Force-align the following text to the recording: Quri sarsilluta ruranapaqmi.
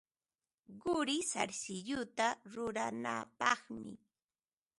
Quri 0.81 1.17
sarsilluta 1.31 2.27
ruranapaqmi. 2.53 3.91